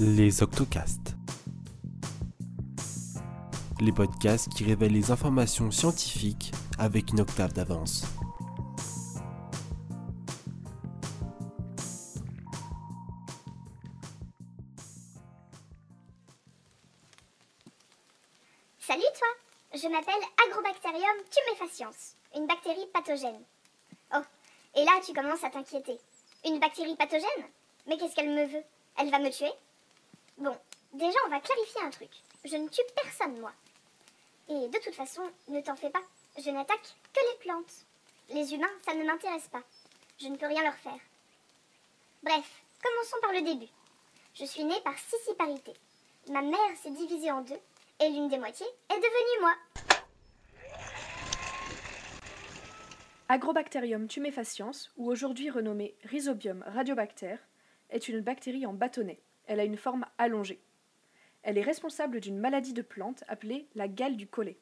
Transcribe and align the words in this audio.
Les 0.00 0.44
Octocasts. 0.44 1.16
Les 3.80 3.90
podcasts 3.90 4.48
qui 4.48 4.62
révèlent 4.62 4.92
les 4.92 5.10
informations 5.10 5.72
scientifiques 5.72 6.52
avec 6.78 7.10
une 7.10 7.20
octave 7.20 7.52
d'avance. 7.52 8.04
Salut 18.78 19.02
toi 19.02 19.28
Je 19.74 19.88
m'appelle 19.88 20.14
Agrobacterium 20.46 21.02
tumefaciens, 21.28 21.90
une 22.36 22.46
bactérie 22.46 22.86
pathogène. 22.94 23.42
Oh, 24.14 24.22
et 24.76 24.84
là 24.84 24.92
tu 25.04 25.12
commences 25.12 25.42
à 25.42 25.50
t'inquiéter. 25.50 25.98
Une 26.46 26.60
bactérie 26.60 26.94
pathogène? 26.94 27.44
Mais 27.88 27.96
qu'est-ce 27.96 28.14
qu'elle 28.14 28.30
me 28.30 28.46
veut? 28.46 28.62
Elle 28.96 29.10
va 29.10 29.18
me 29.18 29.30
tuer? 29.30 29.50
Bon, 30.38 30.56
déjà 30.92 31.18
on 31.26 31.30
va 31.30 31.40
clarifier 31.40 31.80
un 31.82 31.90
truc. 31.90 32.10
Je 32.44 32.56
ne 32.56 32.68
tue 32.68 32.80
personne 32.94 33.40
moi. 33.40 33.52
Et 34.48 34.68
de 34.68 34.78
toute 34.78 34.94
façon, 34.94 35.22
ne 35.48 35.60
t'en 35.60 35.74
fais 35.74 35.90
pas, 35.90 36.02
je 36.38 36.50
n'attaque 36.50 36.94
que 37.12 37.20
les 37.20 37.38
plantes. 37.40 37.86
Les 38.30 38.54
humains, 38.54 38.66
ça 38.84 38.94
ne 38.94 39.04
m'intéresse 39.04 39.48
pas. 39.48 39.62
Je 40.20 40.28
ne 40.28 40.36
peux 40.36 40.46
rien 40.46 40.62
leur 40.62 40.76
faire. 40.76 41.00
Bref, 42.22 42.62
commençons 42.82 43.16
par 43.20 43.32
le 43.32 43.42
début. 43.42 43.70
Je 44.34 44.44
suis 44.44 44.62
née 44.62 44.80
par 44.84 44.96
scissiparité. 44.96 45.72
Ma 46.30 46.42
mère 46.42 46.76
s'est 46.80 46.90
divisée 46.90 47.32
en 47.32 47.40
deux 47.40 47.58
et 48.00 48.08
l'une 48.08 48.28
des 48.28 48.38
moitiés 48.38 48.66
est 48.90 48.96
devenue 48.96 49.40
moi. 49.40 49.54
Agrobacterium 53.28 54.06
tumefaciens, 54.06 54.70
ou 54.96 55.10
aujourd'hui 55.10 55.50
renommé 55.50 55.96
Rhizobium 56.04 56.64
radiobacter, 56.66 57.36
est 57.90 58.08
une 58.08 58.20
bactérie 58.20 58.66
en 58.66 58.72
bâtonnet. 58.72 59.20
Elle 59.48 59.60
a 59.60 59.64
une 59.64 59.78
forme 59.78 60.04
allongée. 60.18 60.60
Elle 61.42 61.56
est 61.56 61.62
responsable 61.62 62.20
d'une 62.20 62.38
maladie 62.38 62.74
de 62.74 62.82
plante 62.82 63.24
appelée 63.28 63.66
la 63.74 63.88
gale 63.88 64.16
du 64.16 64.26
collet. 64.26 64.58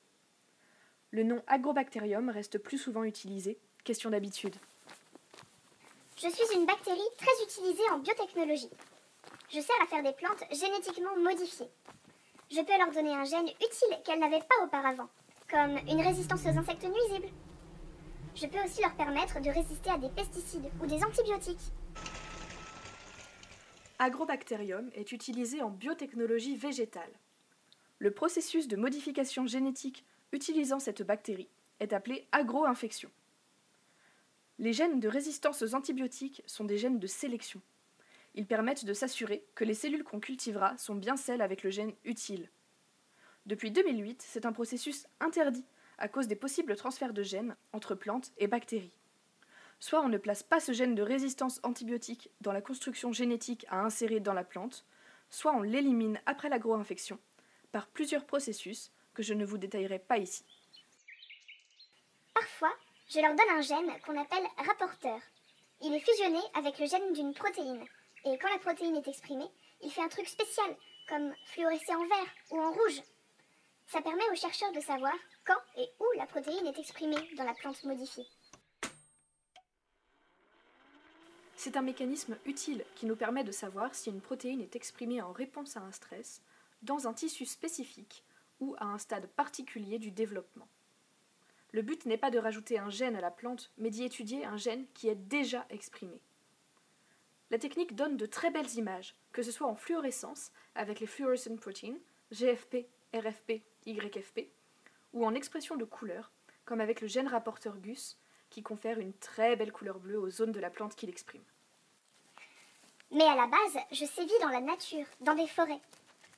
Le 1.10 1.24
nom 1.24 1.42
Agrobacterium 1.48 2.30
reste 2.30 2.58
plus 2.58 2.78
souvent 2.78 3.02
utilisé, 3.02 3.58
question 3.84 4.10
d'habitude. 4.10 4.54
Je 6.16 6.28
suis 6.28 6.56
une 6.56 6.66
bactérie 6.66 7.00
très 7.18 7.44
utilisée 7.44 7.90
en 7.92 7.98
biotechnologie. 7.98 8.70
Je 9.50 9.60
sers 9.60 9.82
à 9.82 9.86
faire 9.86 10.04
des 10.04 10.12
plantes 10.12 10.44
génétiquement 10.52 11.16
modifiées. 11.16 11.68
Je 12.50 12.60
peux 12.60 12.78
leur 12.78 12.92
donner 12.92 13.14
un 13.14 13.24
gène 13.24 13.48
utile 13.48 13.98
qu'elles 14.04 14.20
n'avaient 14.20 14.38
pas 14.38 14.64
auparavant, 14.64 15.08
comme 15.50 15.78
une 15.88 16.00
résistance 16.00 16.44
aux 16.44 16.58
insectes 16.58 16.84
nuisibles. 16.84 17.32
Je 18.36 18.46
peux 18.46 18.62
aussi 18.64 18.82
leur 18.82 18.94
permettre 18.94 19.40
de 19.40 19.50
résister 19.50 19.90
à 19.90 19.98
des 19.98 20.10
pesticides 20.10 20.70
ou 20.80 20.86
des 20.86 21.02
antibiotiques. 21.02 21.72
Agrobacterium 23.98 24.90
est 24.94 25.12
utilisé 25.12 25.62
en 25.62 25.70
biotechnologie 25.70 26.56
végétale. 26.56 27.12
Le 27.98 28.10
processus 28.10 28.68
de 28.68 28.76
modification 28.76 29.46
génétique 29.46 30.04
utilisant 30.32 30.78
cette 30.78 31.02
bactérie 31.02 31.48
est 31.80 31.92
appelé 31.92 32.26
agroinfection. 32.32 33.10
Les 34.58 34.72
gènes 34.72 35.00
de 35.00 35.08
résistance 35.08 35.62
aux 35.62 35.74
antibiotiques 35.74 36.42
sont 36.46 36.64
des 36.64 36.78
gènes 36.78 36.98
de 36.98 37.06
sélection. 37.06 37.60
Ils 38.34 38.46
permettent 38.46 38.84
de 38.84 38.92
s'assurer 38.92 39.44
que 39.54 39.64
les 39.64 39.74
cellules 39.74 40.04
qu'on 40.04 40.20
cultivera 40.20 40.76
sont 40.76 40.94
bien 40.94 41.16
celles 41.16 41.42
avec 41.42 41.62
le 41.62 41.70
gène 41.70 41.94
utile. 42.04 42.50
Depuis 43.46 43.70
2008, 43.70 44.22
c'est 44.26 44.44
un 44.44 44.52
processus 44.52 45.06
interdit 45.20 45.64
à 45.98 46.08
cause 46.08 46.28
des 46.28 46.36
possibles 46.36 46.76
transferts 46.76 47.14
de 47.14 47.22
gènes 47.22 47.56
entre 47.72 47.94
plantes 47.94 48.32
et 48.36 48.46
bactéries. 48.46 48.98
Soit 49.78 50.00
on 50.00 50.08
ne 50.08 50.18
place 50.18 50.42
pas 50.42 50.60
ce 50.60 50.72
gène 50.72 50.94
de 50.94 51.02
résistance 51.02 51.60
antibiotique 51.62 52.30
dans 52.40 52.52
la 52.52 52.62
construction 52.62 53.12
génétique 53.12 53.66
à 53.68 53.80
insérer 53.80 54.20
dans 54.20 54.32
la 54.32 54.44
plante, 54.44 54.84
soit 55.30 55.52
on 55.52 55.62
l'élimine 55.62 56.20
après 56.26 56.48
l'agroinfection 56.48 57.18
par 57.72 57.86
plusieurs 57.88 58.24
processus 58.24 58.90
que 59.12 59.22
je 59.22 59.34
ne 59.34 59.44
vous 59.44 59.58
détaillerai 59.58 59.98
pas 59.98 60.18
ici. 60.18 60.44
Parfois, 62.34 62.72
je 63.08 63.20
leur 63.20 63.34
donne 63.34 63.50
un 63.50 63.60
gène 63.60 64.00
qu'on 64.04 64.20
appelle 64.20 64.46
rapporteur. 64.58 65.20
Il 65.82 65.94
est 65.94 66.00
fusionné 66.00 66.40
avec 66.54 66.78
le 66.78 66.86
gène 66.86 67.12
d'une 67.12 67.34
protéine. 67.34 67.84
Et 68.24 68.38
quand 68.38 68.50
la 68.50 68.58
protéine 68.58 68.96
est 68.96 69.08
exprimée, 69.08 69.50
il 69.82 69.90
fait 69.90 70.02
un 70.02 70.08
truc 70.08 70.26
spécial, 70.26 70.76
comme 71.08 71.34
fluorescer 71.46 71.94
en 71.94 72.06
vert 72.06 72.34
ou 72.50 72.60
en 72.60 72.72
rouge. 72.72 73.02
Ça 73.86 74.02
permet 74.02 74.28
aux 74.32 74.36
chercheurs 74.36 74.72
de 74.72 74.80
savoir 74.80 75.14
quand 75.46 75.58
et 75.76 75.88
où 76.00 76.18
la 76.18 76.26
protéine 76.26 76.66
est 76.66 76.78
exprimée 76.78 77.30
dans 77.36 77.44
la 77.44 77.54
plante 77.54 77.84
modifiée. 77.84 78.26
C'est 81.66 81.76
un 81.76 81.82
mécanisme 81.82 82.38
utile 82.44 82.84
qui 82.94 83.06
nous 83.06 83.16
permet 83.16 83.42
de 83.42 83.50
savoir 83.50 83.92
si 83.92 84.08
une 84.08 84.20
protéine 84.20 84.60
est 84.60 84.76
exprimée 84.76 85.20
en 85.20 85.32
réponse 85.32 85.76
à 85.76 85.80
un 85.80 85.90
stress, 85.90 86.40
dans 86.82 87.08
un 87.08 87.12
tissu 87.12 87.44
spécifique 87.44 88.22
ou 88.60 88.76
à 88.78 88.84
un 88.84 88.98
stade 88.98 89.26
particulier 89.26 89.98
du 89.98 90.12
développement. 90.12 90.68
Le 91.72 91.82
but 91.82 92.06
n'est 92.06 92.18
pas 92.18 92.30
de 92.30 92.38
rajouter 92.38 92.78
un 92.78 92.88
gène 92.88 93.16
à 93.16 93.20
la 93.20 93.32
plante, 93.32 93.72
mais 93.78 93.90
d'y 93.90 94.04
étudier 94.04 94.44
un 94.44 94.56
gène 94.56 94.86
qui 94.94 95.08
est 95.08 95.16
déjà 95.16 95.66
exprimé. 95.68 96.22
La 97.50 97.58
technique 97.58 97.96
donne 97.96 98.16
de 98.16 98.26
très 98.26 98.52
belles 98.52 98.76
images, 98.76 99.16
que 99.32 99.42
ce 99.42 99.50
soit 99.50 99.66
en 99.66 99.74
fluorescence 99.74 100.52
avec 100.76 101.00
les 101.00 101.08
fluorescent 101.08 101.56
proteins, 101.56 101.96
GFP, 102.30 102.86
RFP, 103.12 103.64
YFP, 103.86 104.52
ou 105.14 105.26
en 105.26 105.34
expression 105.34 105.74
de 105.74 105.84
couleur, 105.84 106.30
comme 106.64 106.80
avec 106.80 107.00
le 107.00 107.08
gène 107.08 107.26
rapporteur 107.26 107.76
GUS, 107.78 108.18
qui 108.50 108.62
confère 108.62 109.00
une 109.00 109.14
très 109.14 109.56
belle 109.56 109.72
couleur 109.72 109.98
bleue 109.98 110.20
aux 110.20 110.30
zones 110.30 110.52
de 110.52 110.60
la 110.60 110.70
plante 110.70 110.94
qu'il 110.94 111.10
exprime. 111.10 111.42
Mais 113.12 113.24
à 113.24 113.36
la 113.36 113.46
base, 113.46 113.82
je 113.92 114.04
sévis 114.04 114.38
dans 114.40 114.48
la 114.48 114.60
nature, 114.60 115.06
dans 115.20 115.34
des 115.34 115.46
forêts. 115.46 115.80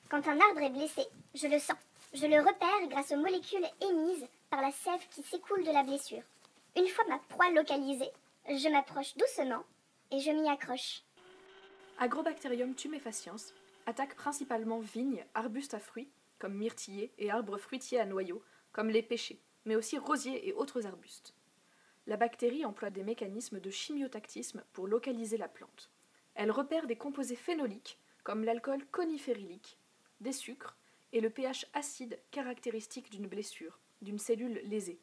Quand 0.09 0.27
un 0.29 0.41
arbre 0.41 0.63
est 0.63 0.71
blessé, 0.71 1.03
je 1.35 1.47
le 1.47 1.59
sens. 1.59 1.77
Je 2.13 2.27
le 2.27 2.39
repère 2.39 2.89
grâce 2.89 3.13
aux 3.13 3.17
molécules 3.17 3.67
émises 3.81 4.27
par 4.51 4.63
la 4.63 4.71
sève 4.71 5.07
qui 5.11 5.23
s'écoule 5.23 5.65
de 5.65 5.71
la 5.71 5.83
blessure. 5.83 6.23
Une 6.77 6.89
fois 6.89 7.05
ma 7.09 7.19
proie 7.19 7.51
localisée, 7.51 8.11
je 8.49 8.69
m'approche 8.69 9.17
doucement 9.17 9.65
et 10.11 10.21
je 10.21 10.31
m'y 10.31 10.49
accroche. 10.49 11.03
Agrobacterium 11.99 12.75
tumefaciens 12.75 13.37
attaque 13.87 14.15
principalement 14.15 14.79
vignes, 14.79 15.25
arbustes 15.35 15.75
à 15.75 15.81
fruits, 15.81 16.11
comme 16.39 16.55
myrtillers, 16.55 17.13
et 17.19 17.31
arbres 17.31 17.59
fruitiers 17.59 17.99
à 17.99 18.07
noyaux, 18.07 18.43
comme 18.73 18.91
les 18.91 19.03
pêchers, 19.03 19.41
mais 19.65 19.77
aussi 19.77 19.99
rosiers 19.99 20.49
et 20.49 20.53
autres 20.53 20.87
arbustes. 20.87 21.35
La 22.07 22.17
bactérie 22.17 22.65
emploie 22.65 22.91
des 22.91 23.03
mécanismes 23.03 23.61
de 23.61 23.71
chimiotactisme 23.71 24.63
pour 24.73 24.87
localiser 24.87 25.37
la 25.37 25.49
plante. 25.49 25.91
Elle 26.39 26.53
repère 26.53 26.87
des 26.87 26.95
composés 26.95 27.35
phénoliques, 27.35 27.99
comme 28.23 28.45
l'alcool 28.45 28.87
coniférylique, 28.93 29.77
des 30.21 30.33
sucres 30.33 30.77
et 31.13 31.21
le 31.21 31.31
pH 31.31 31.67
acide 31.75 32.17
caractéristique 32.31 33.11
d'une 33.11 33.27
blessure, 33.27 33.81
d'une 34.03 34.21
cellule 34.21 34.61
lésée. 34.63 35.01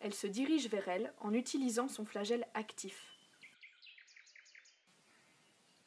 Elle 0.00 0.12
se 0.12 0.26
dirige 0.26 0.68
vers 0.68 0.88
elle 0.88 1.14
en 1.20 1.34
utilisant 1.34 1.86
son 1.86 2.04
flagelle 2.04 2.48
actif. 2.54 3.00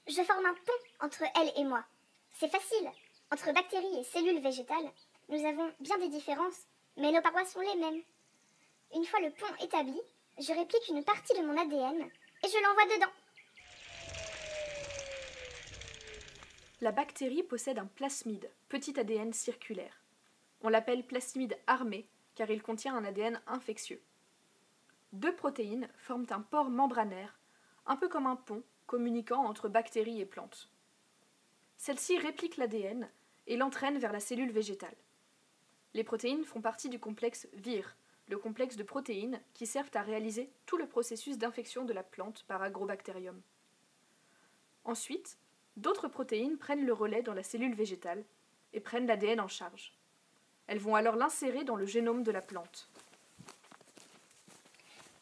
Je 0.08 0.22
forme 0.22 0.46
un 0.46 0.54
pont 0.54 1.06
entre 1.06 1.24
elle 1.42 1.52
et 1.58 1.66
moi. 1.66 1.84
C'est 2.32 2.50
facile. 2.50 2.90
Entre 3.34 3.52
bactéries 3.52 4.00
et 4.00 4.04
cellules 4.06 4.42
végétales, 4.42 4.94
nous 5.28 5.46
avons 5.46 5.74
bien 5.82 5.98
des 5.98 6.08
différences, 6.08 6.68
mais 6.96 7.12
nos 7.12 7.22
parois 7.22 7.44
sont 7.44 7.60
les 7.60 7.76
mêmes. 7.76 8.02
Une 8.96 9.06
fois 9.06 9.20
le 9.20 9.32
pont 9.32 9.56
établi, 9.62 10.00
je 10.40 10.54
réplique 10.54 10.88
une 10.88 11.04
partie 11.04 11.38
de 11.38 11.46
mon 11.46 11.58
ADN 11.58 12.00
et 12.00 12.48
je 12.48 12.64
l'envoie 12.64 12.96
dedans. 12.96 13.12
La 16.84 16.92
bactérie 16.92 17.44
possède 17.44 17.80
un 17.80 17.86
plasmide, 17.86 18.52
petit 18.68 19.00
ADN 19.00 19.32
circulaire. 19.32 20.04
On 20.60 20.68
l'appelle 20.68 21.08
plasmide 21.08 21.58
armé 21.66 22.10
car 22.36 22.50
il 22.50 22.62
contient 22.62 22.94
un 22.94 23.06
ADN 23.06 23.40
infectieux. 23.48 24.02
Deux 25.14 25.34
protéines 25.34 25.88
forment 25.96 26.28
un 26.32 26.42
pore 26.42 26.70
membranaire, 26.70 27.40
un 27.86 27.96
peu 27.96 28.10
comme 28.10 28.28
un 28.28 28.36
pont 28.36 28.64
communiquant 28.86 29.46
entre 29.46 29.70
bactéries 29.70 30.20
et 30.20 30.26
plantes. 30.26 30.70
Celle-ci 31.78 32.18
réplique 32.18 32.58
l'ADN 32.58 33.10
et 33.48 33.56
l'entraîne 33.56 33.98
vers 33.98 34.12
la 34.12 34.20
cellule 34.20 34.52
végétale. 34.52 34.98
Les 35.94 36.04
protéines 36.04 36.44
font 36.44 36.60
partie 36.60 36.90
du 36.90 37.00
complexe 37.00 37.48
VIR, 37.54 37.96
le 38.28 38.38
complexe 38.38 38.76
de 38.76 38.84
protéines 38.84 39.40
qui 39.54 39.68
servent 39.68 39.92
à 39.94 40.02
réaliser 40.02 40.52
tout 40.66 40.76
le 40.76 40.90
processus 40.90 41.38
d'infection 41.38 41.86
de 41.86 41.94
la 41.94 42.04
plante 42.04 42.44
par 42.44 42.62
agrobacterium. 42.62 43.42
Ensuite, 44.84 45.38
d'autres 45.78 46.08
protéines 46.08 46.58
prennent 46.58 46.86
le 46.86 46.94
relais 46.94 47.22
dans 47.22 47.34
la 47.34 47.44
cellule 47.44 47.76
végétale 47.76 48.24
et 48.74 48.80
prennent 48.80 49.08
l'ADN 49.08 49.40
en 49.40 49.48
charge. 49.48 49.94
Elles 50.68 50.80
vont 50.80 50.96
alors 50.96 51.16
l'insérer 51.16 51.64
dans 51.64 51.76
le 51.76 51.86
génome 51.86 52.24
de 52.24 52.32
la 52.32 52.42
plante. 52.42 52.90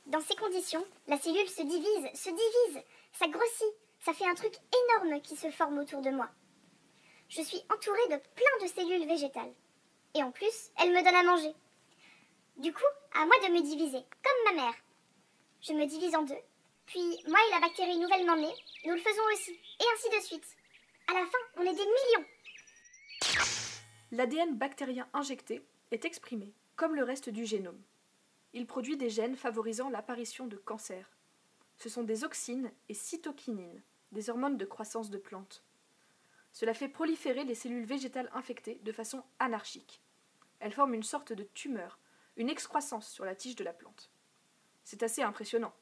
Dans 0.05 0.21
ces 0.21 0.35
conditions, 0.35 0.85
la 1.07 1.17
cellule 1.17 1.47
se 1.47 1.61
divise, 1.61 2.19
se 2.19 2.29
divise, 2.29 2.83
ça 3.13 3.27
grossit, 3.27 3.73
ça 3.99 4.13
fait 4.13 4.27
un 4.27 4.35
truc 4.35 4.53
énorme 4.99 5.21
qui 5.21 5.35
se 5.35 5.49
forme 5.51 5.79
autour 5.79 6.01
de 6.01 6.09
moi. 6.09 6.29
Je 7.29 7.41
suis 7.41 7.61
entourée 7.73 8.07
de 8.09 8.21
plein 8.35 8.65
de 8.65 8.67
cellules 8.67 9.07
végétales. 9.07 9.53
Et 10.13 10.23
en 10.23 10.31
plus, 10.31 10.71
elles 10.77 10.91
me 10.91 11.01
donnent 11.01 11.15
à 11.15 11.23
manger. 11.23 11.55
Du 12.57 12.73
coup, 12.73 12.81
à 13.13 13.25
moi 13.25 13.35
de 13.47 13.53
me 13.53 13.61
diviser, 13.61 14.03
comme 14.21 14.55
ma 14.55 14.63
mère. 14.63 14.75
Je 15.61 15.71
me 15.71 15.85
divise 15.85 16.13
en 16.15 16.23
deux, 16.23 16.35
puis 16.85 17.19
moi 17.27 17.39
et 17.47 17.51
la 17.51 17.59
bactérie 17.59 17.97
nouvellement 17.97 18.35
née, 18.35 18.53
nous 18.85 18.93
le 18.93 18.99
faisons 18.99 19.21
aussi, 19.33 19.51
et 19.51 19.85
ainsi 19.93 20.09
de 20.09 20.23
suite. 20.23 20.57
À 21.07 21.13
la 21.13 21.25
fin, 21.25 21.37
on 21.57 21.61
est 21.61 21.75
des 21.75 21.85
millions. 21.85 22.25
L'ADN 24.11 24.57
bactérien 24.57 25.07
injecté 25.13 25.65
est 25.91 26.05
exprimé 26.05 26.53
comme 26.75 26.95
le 26.95 27.03
reste 27.03 27.29
du 27.29 27.45
génome. 27.45 27.81
Il 28.53 28.65
produit 28.65 28.97
des 28.97 29.09
gènes 29.09 29.35
favorisant 29.35 29.89
l'apparition 29.89 30.47
de 30.47 30.57
cancers. 30.57 31.09
Ce 31.77 31.89
sont 31.89 32.03
des 32.03 32.23
auxines 32.23 32.71
et 32.89 32.93
cytokinines, 32.93 33.81
des 34.11 34.29
hormones 34.29 34.57
de 34.57 34.65
croissance 34.65 35.09
de 35.09 35.17
plantes. 35.17 35.63
Cela 36.51 36.73
fait 36.73 36.89
proliférer 36.89 37.43
les 37.43 37.55
cellules 37.55 37.85
végétales 37.85 38.29
infectées 38.33 38.79
de 38.83 38.91
façon 38.91 39.23
anarchique. 39.39 40.01
Elles 40.59 40.73
forment 40.73 40.95
une 40.95 41.03
sorte 41.03 41.33
de 41.33 41.43
tumeur, 41.43 41.99
une 42.35 42.49
excroissance 42.49 43.09
sur 43.09 43.25
la 43.25 43.35
tige 43.35 43.55
de 43.55 43.63
la 43.63 43.73
plante. 43.73 44.11
C'est 44.83 45.03
assez 45.03 45.21
impressionnant. 45.21 45.73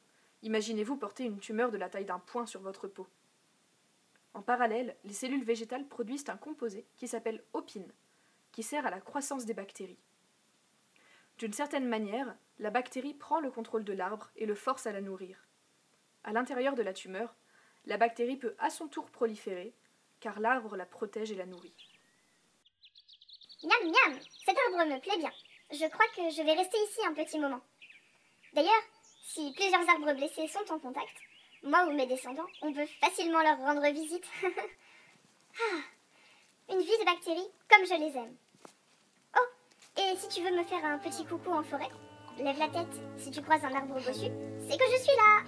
Imaginez-vous 0.42 0.96
porter 0.96 1.24
une 1.24 1.38
tumeur 1.38 1.70
de 1.70 1.76
la 1.76 1.88
taille 1.88 2.04
d'un 2.04 2.18
poing 2.18 2.46
sur 2.46 2.60
votre 2.60 2.88
peau. 2.88 3.06
En 4.32 4.42
parallèle, 4.42 4.96
les 5.04 5.12
cellules 5.12 5.44
végétales 5.44 5.86
produisent 5.86 6.28
un 6.28 6.36
composé 6.36 6.86
qui 6.96 7.08
s'appelle 7.08 7.42
opine, 7.52 7.92
qui 8.52 8.62
sert 8.62 8.86
à 8.86 8.90
la 8.90 9.00
croissance 9.00 9.44
des 9.44 9.54
bactéries. 9.54 9.98
D'une 11.38 11.52
certaine 11.52 11.88
manière, 11.88 12.36
la 12.58 12.70
bactérie 12.70 13.14
prend 13.14 13.40
le 13.40 13.50
contrôle 13.50 13.84
de 13.84 13.92
l'arbre 13.92 14.30
et 14.36 14.46
le 14.46 14.54
force 14.54 14.86
à 14.86 14.92
la 14.92 15.00
nourrir. 15.00 15.46
À 16.22 16.32
l'intérieur 16.32 16.74
de 16.74 16.82
la 16.82 16.92
tumeur, 16.92 17.34
la 17.86 17.96
bactérie 17.96 18.36
peut 18.36 18.54
à 18.58 18.70
son 18.70 18.88
tour 18.88 19.10
proliférer, 19.10 19.74
car 20.20 20.38
l'arbre 20.38 20.76
la 20.76 20.86
protège 20.86 21.32
et 21.32 21.36
la 21.36 21.46
nourrit. 21.46 21.74
Miam 23.62 23.84
miam, 23.84 24.20
cet 24.44 24.56
arbre 24.66 24.90
me 24.90 25.00
plaît 25.00 25.18
bien. 25.18 25.32
Je 25.70 25.88
crois 25.88 26.06
que 26.14 26.30
je 26.30 26.42
vais 26.42 26.54
rester 26.54 26.76
ici 26.88 27.00
un 27.06 27.14
petit 27.14 27.38
moment. 27.38 27.62
D'ailleurs, 28.52 28.82
si 29.34 29.52
plusieurs 29.52 29.88
arbres 29.88 30.12
blessés 30.14 30.48
sont 30.48 30.72
en 30.72 30.78
contact, 30.78 31.16
moi 31.62 31.86
ou 31.86 31.92
mes 31.92 32.06
descendants, 32.06 32.46
on 32.62 32.72
peut 32.72 32.86
facilement 33.00 33.42
leur 33.42 33.58
rendre 33.58 33.88
visite. 33.92 34.24
ah, 34.44 35.80
une 36.70 36.80
vie 36.80 36.98
de 36.98 37.04
bactéries 37.04 37.50
comme 37.68 37.86
je 37.86 37.94
les 37.94 38.16
aime. 38.16 38.34
Oh, 39.36 40.00
et 40.00 40.16
si 40.16 40.28
tu 40.28 40.42
veux 40.42 40.56
me 40.56 40.64
faire 40.64 40.84
un 40.84 40.98
petit 40.98 41.24
coucou 41.24 41.50
en 41.50 41.62
forêt, 41.62 41.90
lève 42.38 42.58
la 42.58 42.68
tête 42.68 43.00
si 43.18 43.30
tu 43.30 43.40
croises 43.42 43.64
un 43.64 43.74
arbre 43.74 43.94
bossu, 43.94 44.30
c'est 44.68 44.78
que 44.78 44.84
je 44.90 44.98
suis 44.98 45.16
là. 45.16 45.44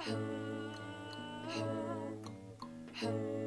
Hmm. 0.00 0.14